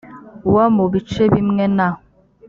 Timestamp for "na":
1.75-1.89